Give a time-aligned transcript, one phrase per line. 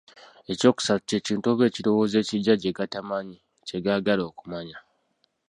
[0.51, 4.77] Ekyokusatu, kye kintu oba ekirowoozo ekiggya kye gatamanyi, kye gaagala okumanya.